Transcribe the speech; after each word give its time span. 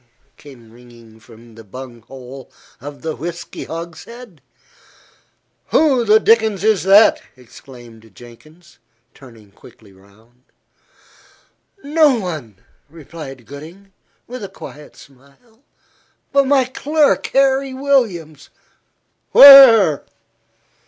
came 0.35 0.71
ringing 0.71 1.19
from 1.19 1.53
the 1.53 1.63
bunghole 1.63 2.51
of 2.79 3.03
the 3.03 3.15
whisky 3.15 3.65
hogshead. 3.65 4.41
"Who 5.67 6.03
the 6.05 6.19
dickens 6.19 6.63
is 6.63 6.81
that?" 6.85 7.21
exclaimed 7.37 8.09
Jenkins, 8.15 8.79
turning 9.13 9.51
quickly 9.51 9.93
round. 9.93 10.41
"No 11.83 12.19
one," 12.19 12.57
replied 12.89 13.45
Gooding, 13.45 13.93
with 14.25 14.43
a 14.43 14.49
quiet 14.49 14.95
smile, 14.95 15.61
"but 16.31 16.47
my 16.47 16.65
clerk, 16.65 17.27
Harry 17.33 17.71
Williams." 17.75 18.49
"Where?" 19.33 20.03